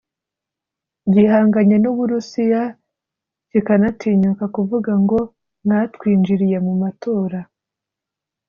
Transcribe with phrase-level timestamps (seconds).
[1.13, 2.61] gihanganye n’u Burusiya
[3.49, 5.19] kikanatinyuka kuvuga ngo
[5.63, 7.39] mwatwinjiriye mu matora